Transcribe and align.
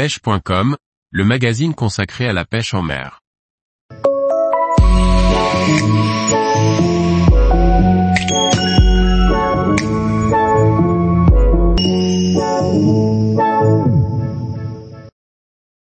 pêche.com, 0.00 0.78
le 1.10 1.24
magazine 1.26 1.74
consacré 1.74 2.26
à 2.26 2.32
la 2.32 2.46
pêche 2.46 2.72
en 2.72 2.80
mer. 2.80 3.20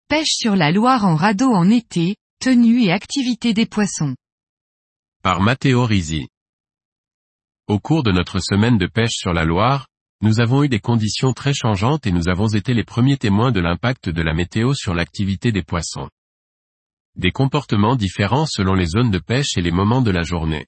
Pêche 0.09 0.33
sur 0.33 0.57
la 0.57 0.71
Loire 0.73 1.05
en 1.05 1.15
radeau 1.15 1.54
en 1.54 1.70
été, 1.70 2.17
tenue 2.41 2.83
et 2.83 2.91
activité 2.91 3.54
des 3.54 3.65
poissons. 3.65 4.17
Par 5.23 5.39
Matteo 5.39 5.85
Risi. 5.85 6.27
Au 7.70 7.79
cours 7.79 8.04
de 8.04 8.11
notre 8.11 8.39
semaine 8.39 8.77
de 8.77 8.88
pêche 8.88 9.13
sur 9.13 9.31
la 9.31 9.45
Loire, 9.45 9.88
nous 10.24 10.40
avons 10.40 10.64
eu 10.64 10.70
des 10.70 10.80
conditions 10.80 11.34
très 11.34 11.54
changeantes 11.54 12.08
et 12.08 12.12
nous 12.14 12.30
avons 12.30 12.48
été 12.48 12.73
les 12.73 12.86
premiers 12.86 13.18
témoins 13.18 13.52
de 13.52 13.60
l'impact 13.60 14.08
de 14.08 14.22
la 14.22 14.34
météo 14.34 14.73
sur 14.73 14.94
l'activité 14.94 15.52
des 15.52 15.64
poissons. 15.64 16.09
Des 17.18 17.31
comportements 17.31 17.98
différents 17.98 18.45
selon 18.45 18.73
les 18.73 18.86
zones 18.86 19.12
de 19.12 19.20
pêche 19.20 19.58
et 19.58 19.62
les 19.62 19.72
moments 19.72 20.02
de 20.02 20.12
la 20.12 20.23
journée. 20.23 20.66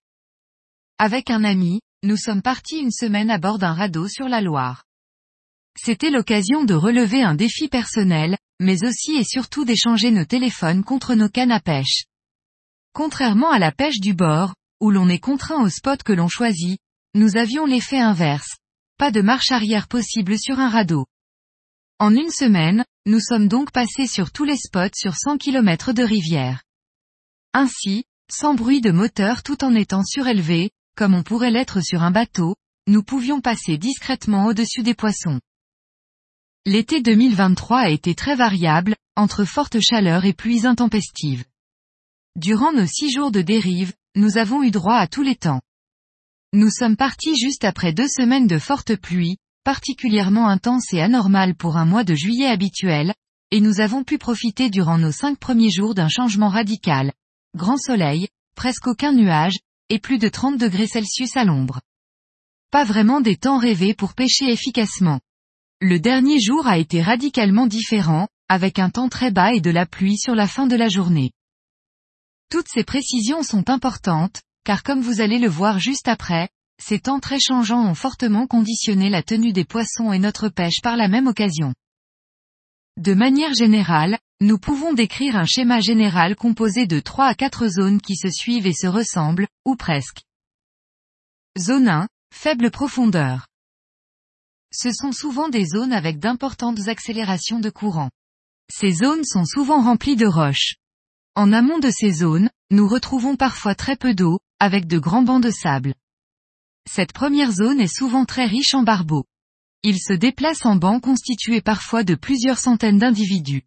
Avec 0.98 1.30
un 1.30 1.46
ami, 1.46 1.80
nous 2.04 2.18
sommes 2.18 2.42
partis 2.42 2.80
une 2.80 2.92
semaine 2.92 3.32
à 3.32 3.38
bord 3.38 3.58
d'un 3.58 3.72
radeau 3.72 4.10
sur 4.10 4.28
la 4.28 4.42
Loire. 4.42 4.84
C'était 5.78 6.12
l'occasion 6.12 6.66
de 6.66 6.74
relever 6.74 7.24
un 7.24 7.34
défi 7.34 7.70
personnel, 7.70 8.38
mais 8.60 8.84
aussi 8.84 9.16
et 9.16 9.24
surtout 9.24 9.64
d'échanger 9.64 10.12
nos 10.12 10.26
téléphones 10.26 10.84
contre 10.84 11.16
nos 11.16 11.30
cannes 11.30 11.54
à 11.54 11.62
pêche. 11.62 12.04
Contrairement 12.92 13.52
à 13.52 13.60
la 13.60 13.72
pêche 13.72 14.02
du 14.02 14.14
bord, 14.14 14.54
où 14.82 14.92
l'on 14.92 15.08
est 15.08 15.20
contraint 15.20 15.64
au 15.64 15.70
spot 15.70 16.04
que 16.04 16.12
l'on 16.12 16.28
choisit, 16.28 16.78
nous 17.14 17.38
avions 17.38 17.66
l'effet 17.66 18.02
inverse. 18.02 18.58
Pas 18.98 19.12
de 19.12 19.22
marche 19.22 19.52
arrière 19.52 19.90
possible 19.90 20.40
sur 20.40 20.60
un 20.60 20.70
radeau. 20.70 21.06
En 22.00 22.16
une 22.16 22.32
semaine, 22.32 22.86
nous 23.06 23.20
sommes 23.20 23.50
donc 23.50 23.72
passés 23.72 24.08
sur 24.08 24.32
tous 24.32 24.46
les 24.46 24.56
spots 24.56 24.96
sur 24.96 25.16
100 25.16 25.38
km 25.38 25.92
de 25.92 26.02
rivière. 26.02 26.64
Ainsi, 27.54 28.06
sans 28.32 28.54
bruit 28.54 28.80
de 28.80 28.92
moteur 28.92 29.44
tout 29.44 29.66
en 29.66 29.76
étant 29.76 30.06
surélevé, 30.06 30.72
comme 30.96 31.14
on 31.14 31.24
pourrait 31.24 31.52
l'être 31.52 31.82
sur 31.82 32.04
un 32.04 32.12
bateau, 32.12 32.56
nous 32.88 33.04
pouvions 33.04 33.42
passer 33.42 33.78
discrètement 33.78 34.46
au-dessus 34.46 34.82
des 34.82 34.94
poissons. 34.94 35.42
L'été 36.66 37.02
2023 37.02 37.80
a 37.80 37.90
été 37.90 38.16
très 38.16 38.36
variable, 38.36 38.96
entre 39.18 39.44
forte 39.44 39.82
chaleur 39.82 40.24
et 40.24 40.34
pluies 40.34 40.66
intempestives. 40.66 41.44
Durant 42.38 42.72
nos 42.72 42.88
six 42.88 43.12
jours 43.12 43.32
de 43.32 43.42
dérive, 43.42 43.94
nous 44.16 44.38
avons 44.38 44.64
eu 44.64 44.72
droit 44.72 44.96
à 44.96 45.08
tous 45.08 45.22
les 45.22 45.36
temps. 45.36 45.62
Nous 46.56 46.70
sommes 46.70 46.96
partis 46.96 47.36
juste 47.36 47.66
après 47.66 47.92
deux 47.92 48.08
semaines 48.08 48.48
de 48.48 48.60
fortes 48.60 48.96
pluies, 48.96 49.36
particulièrement 49.66 50.48
intenses 50.48 50.94
et 50.94 51.02
anormales 51.02 51.54
pour 51.54 51.76
un 51.76 51.84
mois 51.84 52.06
de 52.06 52.16
juillet 52.16 52.48
habituel, 52.48 53.14
et 53.52 53.60
nous 53.60 53.82
avons 53.82 54.06
pu 54.06 54.18
profiter 54.18 54.70
durant 54.70 54.98
nos 54.98 55.12
cinq 55.12 55.38
premiers 55.38 55.70
jours 55.70 55.96
d'un 55.96 56.08
changement 56.08 56.48
radical. 56.48 57.12
Grand 57.58 57.76
soleil, 57.76 58.30
presque 58.56 58.88
aucun 58.88 59.12
nuage, 59.12 59.58
et 59.90 60.00
plus 60.00 60.18
de 60.18 60.30
30 60.30 60.58
degrés 60.58 60.88
Celsius 60.88 61.36
à 61.36 61.44
l'ombre. 61.44 61.82
Pas 62.72 62.86
vraiment 62.86 63.20
des 63.20 63.36
temps 63.36 63.58
rêvés 63.58 63.94
pour 63.94 64.14
pêcher 64.14 64.50
efficacement. 64.50 65.20
Le 65.82 66.00
dernier 66.00 66.40
jour 66.40 66.68
a 66.68 66.78
été 66.78 67.02
radicalement 67.02 67.68
différent, 67.68 68.30
avec 68.48 68.80
un 68.80 68.90
temps 68.90 69.10
très 69.10 69.30
bas 69.30 69.54
et 69.54 69.60
de 69.60 69.72
la 69.72 69.86
pluie 69.86 70.18
sur 70.18 70.36
la 70.36 70.48
fin 70.48 70.68
de 70.68 70.78
la 70.78 70.88
journée. 70.88 71.32
Toutes 72.50 72.70
ces 72.70 72.86
précisions 72.86 73.44
sont 73.44 73.70
importantes, 73.70 74.42
car 74.66 74.84
comme 74.84 75.02
vous 75.02 75.22
allez 75.22 75.40
le 75.40 75.48
voir 75.48 75.80
juste 75.80 76.08
après, 76.10 76.50
ces 76.84 77.00
temps 77.00 77.20
très 77.20 77.40
changeants 77.40 77.88
ont 77.88 77.96
fortement 77.96 78.48
conditionné 78.48 79.10
la 79.10 79.24
tenue 79.24 79.54
des 79.54 79.64
poissons 79.64 80.12
et 80.12 80.20
notre 80.20 80.50
pêche 80.50 80.82
par 80.82 80.98
la 80.98 81.08
même 81.08 81.28
occasion. 81.28 81.74
De 82.98 83.14
manière 83.14 83.54
générale, 83.54 84.18
nous 84.42 84.58
pouvons 84.58 84.94
décrire 84.94 85.38
un 85.38 85.46
schéma 85.46 85.80
général 85.80 86.36
composé 86.36 86.88
de 86.88 87.00
3 87.00 87.26
à 87.28 87.36
4 87.36 87.68
zones 87.68 88.02
qui 88.02 88.16
se 88.16 88.30
suivent 88.30 88.68
et 88.68 88.74
se 88.74 88.88
ressemblent, 88.88 89.48
ou 89.66 89.76
presque. 89.76 90.24
Zone 91.58 91.88
1, 91.88 92.08
faible 92.34 92.72
profondeur. 92.72 93.48
Ce 94.74 94.92
sont 94.92 95.12
souvent 95.12 95.48
des 95.48 95.66
zones 95.66 95.94
avec 95.94 96.20
d'importantes 96.20 96.88
accélérations 96.88 97.60
de 97.60 97.70
courant. 97.70 98.10
Ces 98.70 98.92
zones 98.92 99.24
sont 99.24 99.46
souvent 99.46 99.82
remplies 99.82 100.18
de 100.18 100.26
roches. 100.26 100.76
En 101.36 101.54
amont 101.54 101.80
de 101.80 101.92
ces 101.92 102.12
zones, 102.12 102.50
nous 102.72 102.88
retrouvons 102.88 103.36
parfois 103.36 103.76
très 103.76 103.96
peu 103.96 104.16
d'eau, 104.16 104.40
avec 104.60 104.88
de 104.88 104.98
grands 104.98 105.22
bancs 105.22 105.44
de 105.44 105.52
sable. 105.52 105.94
Cette 106.90 107.14
première 107.14 107.52
zone 107.52 107.80
est 107.80 107.94
souvent 107.94 108.26
très 108.26 108.46
riche 108.46 108.74
en 108.74 108.84
barbeaux. 108.84 109.26
Ils 109.84 110.00
se 110.00 110.14
déplacent 110.14 110.66
en 110.66 110.76
bancs 110.76 111.02
constitués 111.02 111.62
parfois 111.62 112.04
de 112.04 112.16
plusieurs 112.16 112.58
centaines 112.58 112.98
d'individus. 112.98 113.64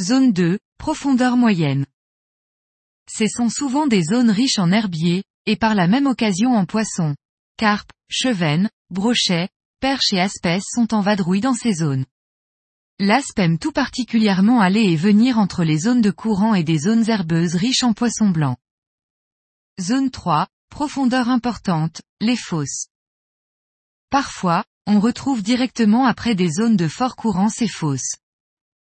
Zone 0.00 0.32
2, 0.32 0.58
profondeur 0.78 1.36
moyenne. 1.36 1.86
Ce 3.10 3.26
sont 3.26 3.48
souvent 3.48 3.86
des 3.86 4.02
zones 4.02 4.30
riches 4.30 4.58
en 4.58 4.70
herbiers, 4.70 5.24
et 5.46 5.56
par 5.56 5.74
la 5.74 5.86
même 5.86 6.06
occasion 6.06 6.52
en 6.52 6.66
poissons. 6.66 7.14
Carpes, 7.56 7.92
chevennes, 8.08 8.70
brochets, 8.90 9.48
perches 9.80 10.12
et 10.12 10.20
aspès 10.20 10.60
sont 10.62 10.94
en 10.94 11.00
vadrouille 11.00 11.40
dans 11.40 11.54
ces 11.54 11.74
zones. 11.74 12.06
L'aspe 13.00 13.40
aime 13.40 13.58
tout 13.58 13.72
particulièrement 13.72 14.60
aller 14.60 14.84
et 14.84 14.94
venir 14.94 15.38
entre 15.38 15.64
les 15.64 15.78
zones 15.78 16.00
de 16.00 16.12
courant 16.12 16.54
et 16.54 16.62
des 16.62 16.78
zones 16.78 17.10
herbeuses 17.10 17.56
riches 17.56 17.82
en 17.82 17.92
poissons 17.92 18.28
blancs. 18.28 18.56
Zone 19.80 20.12
3, 20.12 20.46
profondeur 20.70 21.28
importante, 21.28 22.02
les 22.20 22.36
fosses. 22.36 22.86
Parfois, 24.10 24.64
on 24.86 25.00
retrouve 25.00 25.42
directement 25.42 26.06
après 26.06 26.36
des 26.36 26.48
zones 26.48 26.76
de 26.76 26.86
fort 26.86 27.16
courant 27.16 27.48
ces 27.48 27.66
fosses. 27.66 28.14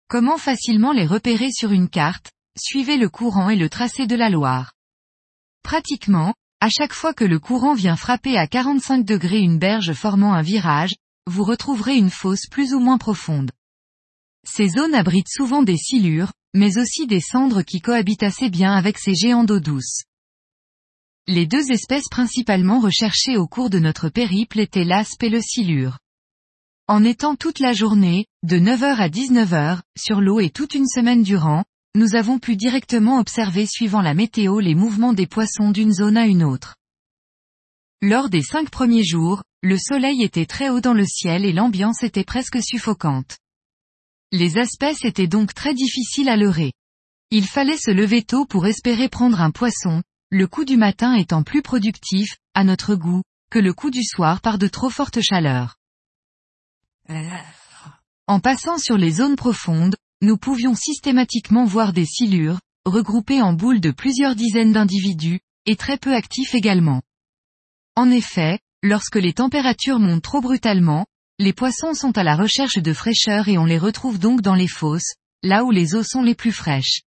Comment 0.07 0.37
facilement 0.37 0.91
les 0.91 1.07
repérer 1.07 1.51
sur 1.51 1.71
une 1.71 1.89
carte? 1.89 2.31
Suivez 2.55 2.97
le 2.97 3.09
courant 3.09 3.49
et 3.49 3.55
le 3.55 3.67
tracé 3.67 4.05
de 4.05 4.15
la 4.15 4.29
Loire. 4.29 4.73
Pratiquement, 5.63 6.35
à 6.61 6.69
chaque 6.69 6.93
fois 6.93 7.15
que 7.15 7.25
le 7.25 7.39
courant 7.39 7.73
vient 7.73 7.95
frapper 7.95 8.37
à 8.37 8.45
45 8.45 9.03
degrés 9.03 9.39
une 9.39 9.57
berge 9.57 9.93
formant 9.93 10.33
un 10.33 10.43
virage, 10.43 10.95
vous 11.25 11.43
retrouverez 11.43 11.97
une 11.97 12.11
fosse 12.11 12.45
plus 12.45 12.75
ou 12.75 12.79
moins 12.79 12.99
profonde. 12.99 13.51
Ces 14.49 14.69
zones 14.69 14.95
abritent 14.95 15.29
souvent 15.29 15.61
des 15.61 15.77
silures, 15.77 16.31
mais 16.53 16.77
aussi 16.77 17.05
des 17.05 17.19
cendres 17.19 17.61
qui 17.61 17.81
cohabitent 17.81 18.23
assez 18.23 18.49
bien 18.49 18.73
avec 18.73 18.97
ces 18.97 19.13
géants 19.13 19.43
d'eau 19.43 19.59
douce. 19.59 20.03
Les 21.27 21.45
deux 21.45 21.71
espèces 21.71 22.07
principalement 22.09 22.79
recherchées 22.79 23.37
au 23.37 23.47
cours 23.47 23.69
de 23.69 23.79
notre 23.79 24.07
périple 24.07 24.59
étaient 24.59 24.85
l'aspe 24.85 25.23
et 25.23 25.29
le 25.29 25.41
silure. 25.41 25.99
En 26.87 27.03
étant 27.03 27.35
toute 27.35 27.59
la 27.59 27.73
journée, 27.73 28.25
de 28.43 28.57
9h 28.57 28.95
à 28.95 29.09
19h, 29.09 29.81
sur 29.97 30.21
l'eau 30.21 30.39
et 30.39 30.49
toute 30.49 30.73
une 30.73 30.87
semaine 30.87 31.21
durant, 31.21 31.65
nous 31.95 32.15
avons 32.15 32.39
pu 32.39 32.55
directement 32.55 33.19
observer 33.19 33.65
suivant 33.65 34.01
la 34.01 34.13
météo 34.13 34.61
les 34.61 34.75
mouvements 34.75 35.13
des 35.13 35.27
poissons 35.27 35.71
d'une 35.71 35.91
zone 35.91 36.15
à 36.15 36.25
une 36.25 36.43
autre. 36.43 36.75
Lors 38.01 38.29
des 38.29 38.41
cinq 38.41 38.69
premiers 38.69 39.03
jours, 39.03 39.43
le 39.61 39.77
soleil 39.77 40.23
était 40.23 40.45
très 40.45 40.69
haut 40.69 40.81
dans 40.81 40.93
le 40.93 41.05
ciel 41.05 41.43
et 41.43 41.51
l'ambiance 41.51 42.03
était 42.03 42.23
presque 42.23 42.63
suffocante. 42.63 43.37
Les 44.31 44.57
espèces 44.57 45.05
étaient 45.05 45.27
donc 45.27 45.53
très 45.53 45.73
difficiles 45.73 46.27
à 46.27 46.35
leurrer. 46.35 46.73
Il 47.31 47.45
fallait 47.45 47.77
se 47.77 47.91
lever 47.91 48.23
tôt 48.23 48.45
pour 48.45 48.67
espérer 48.67 49.07
prendre 49.07 49.39
un 49.39 49.51
poisson, 49.51 50.03
le 50.29 50.47
coup 50.47 50.65
du 50.65 50.75
matin 50.75 51.13
étant 51.13 51.43
plus 51.43 51.61
productif, 51.61 52.37
à 52.53 52.65
notre 52.65 52.95
goût, 52.95 53.21
que 53.49 53.59
le 53.59 53.73
coup 53.73 53.89
du 53.89 54.03
soir 54.03 54.41
par 54.41 54.57
de 54.57 54.67
trop 54.67 54.89
fortes 54.89 55.21
chaleurs. 55.21 55.77
En 58.27 58.41
passant 58.41 58.77
sur 58.77 58.97
les 58.97 59.11
zones 59.11 59.37
profondes, 59.37 59.95
nous 60.21 60.37
pouvions 60.37 60.75
systématiquement 60.75 61.63
voir 61.63 61.93
des 61.93 62.05
silures, 62.05 62.59
regroupées 62.85 63.41
en 63.41 63.53
boules 63.53 63.79
de 63.79 63.91
plusieurs 63.91 64.35
dizaines 64.35 64.73
d'individus, 64.73 65.39
et 65.65 65.77
très 65.77 65.97
peu 65.97 66.13
actifs 66.13 66.53
également. 66.53 67.01
En 67.95 68.11
effet, 68.11 68.59
lorsque 68.83 69.15
les 69.15 69.33
températures 69.33 69.99
montent 69.99 70.23
trop 70.23 70.41
brutalement, 70.41 71.05
les 71.39 71.53
poissons 71.53 71.93
sont 71.93 72.17
à 72.17 72.23
la 72.23 72.35
recherche 72.35 72.77
de 72.77 72.93
fraîcheur 72.93 73.47
et 73.47 73.59
on 73.59 73.65
les 73.65 73.77
retrouve 73.77 74.17
donc 74.17 74.41
dans 74.41 74.55
les 74.55 74.67
fosses, 74.67 75.13
là 75.43 75.63
où 75.63 75.71
les 75.71 75.93
eaux 75.93 76.03
sont 76.03 76.23
les 76.23 76.33
plus 76.33 76.51
fraîches. 76.51 77.01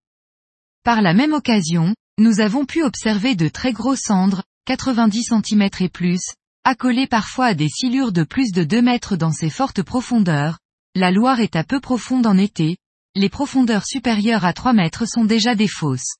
Par 0.84 1.02
la 1.02 1.14
même 1.14 1.32
occasion, 1.32 1.94
nous 2.16 2.40
avons 2.40 2.64
pu 2.64 2.82
observer 2.84 3.34
de 3.34 3.48
très 3.48 3.72
gros 3.72 3.96
cendres, 3.96 4.44
90 4.66 5.24
cm 5.24 5.68
et 5.80 5.88
plus, 5.88 6.20
accolés 6.62 7.08
parfois 7.08 7.46
à 7.46 7.54
des 7.54 7.68
silures 7.68 8.12
de 8.12 8.22
plus 8.22 8.52
de 8.52 8.62
2 8.62 8.80
mètres 8.80 9.16
dans 9.16 9.32
ces 9.32 9.50
fortes 9.50 9.82
profondeurs. 9.82 10.58
La 10.94 11.10
Loire 11.10 11.40
est 11.40 11.56
à 11.56 11.64
peu 11.64 11.80
profonde 11.80 12.26
en 12.26 12.36
été, 12.36 12.76
les 13.16 13.28
profondeurs 13.28 13.84
supérieures 13.84 14.44
à 14.44 14.52
3 14.52 14.74
mètres 14.74 15.08
sont 15.08 15.24
déjà 15.24 15.56
des 15.56 15.68
fosses. 15.68 16.16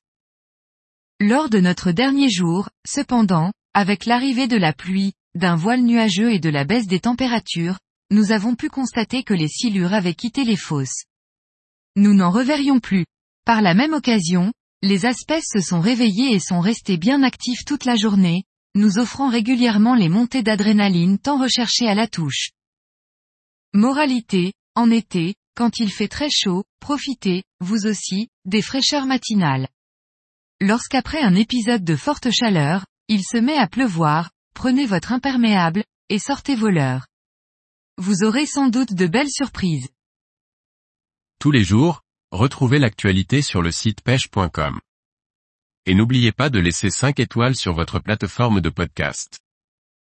Lors 1.21 1.49
de 1.49 1.59
notre 1.59 1.91
dernier 1.91 2.29
jour, 2.29 2.69
cependant, 2.85 3.53
avec 3.73 4.05
l'arrivée 4.05 4.47
de 4.47 4.57
la 4.57 4.73
pluie, 4.73 5.13
d'un 5.33 5.55
voile 5.55 5.81
nuageux 5.81 6.33
et 6.33 6.39
de 6.39 6.49
la 6.49 6.65
baisse 6.65 6.87
des 6.87 6.99
températures, 6.99 7.77
nous 8.11 8.33
avons 8.33 8.55
pu 8.55 8.69
constater 8.69 9.23
que 9.23 9.33
les 9.33 9.47
silures 9.47 9.93
avaient 9.93 10.13
quitté 10.13 10.43
les 10.43 10.57
fosses. 10.57 11.05
Nous 11.95 12.13
n'en 12.13 12.29
reverrions 12.29 12.79
plus. 12.79 13.05
Par 13.45 13.61
la 13.61 13.73
même 13.73 13.93
occasion, 13.93 14.53
les 14.81 15.05
espèces 15.05 15.47
se 15.51 15.61
sont 15.61 15.79
réveillés 15.79 16.33
et 16.33 16.39
sont 16.39 16.59
restés 16.59 16.97
bien 16.97 17.23
actifs 17.23 17.63
toute 17.65 17.85
la 17.85 17.95
journée, 17.95 18.43
nous 18.75 18.99
offrant 18.99 19.29
régulièrement 19.29 19.95
les 19.95 20.09
montées 20.09 20.43
d'adrénaline 20.43 21.19
tant 21.19 21.39
recherchées 21.39 21.87
à 21.87 21.95
la 21.95 22.07
touche. 22.07 22.51
Moralité, 23.73 24.53
en 24.75 24.91
été, 24.91 25.35
quand 25.55 25.79
il 25.79 25.91
fait 25.91 26.07
très 26.09 26.29
chaud, 26.29 26.65
profitez, 26.81 27.43
vous 27.61 27.85
aussi, 27.85 28.27
des 28.45 28.61
fraîcheurs 28.61 29.05
matinales. 29.05 29.69
Lorsqu'après 30.59 31.21
un 31.21 31.35
épisode 31.35 31.83
de 31.83 31.95
forte 31.95 32.29
chaleur, 32.31 32.85
il 33.07 33.23
se 33.23 33.37
met 33.37 33.57
à 33.57 33.67
pleuvoir, 33.67 34.31
prenez 34.53 34.85
votre 34.85 35.13
imperméable, 35.13 35.83
et 36.09 36.19
sortez 36.19 36.55
vos 36.55 36.69
leurres. 36.69 37.07
Vous 38.03 38.23
aurez 38.23 38.47
sans 38.47 38.67
doute 38.67 38.95
de 38.95 39.05
belles 39.05 39.29
surprises. 39.29 39.87
Tous 41.37 41.51
les 41.51 41.63
jours, 41.63 42.01
retrouvez 42.31 42.79
l'actualité 42.79 43.43
sur 43.43 43.61
le 43.61 43.71
site 43.71 44.01
pêche.com. 44.01 44.79
Et 45.85 45.93
n'oubliez 45.93 46.31
pas 46.31 46.49
de 46.49 46.57
laisser 46.57 46.89
5 46.89 47.19
étoiles 47.19 47.55
sur 47.55 47.75
votre 47.75 47.99
plateforme 47.99 48.59
de 48.59 48.69
podcast. 48.69 49.39